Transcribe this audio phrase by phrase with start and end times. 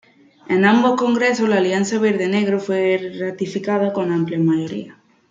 [0.47, 4.97] En ambos congresos la alianza verde-negro fue ratificada con amplias mayorías.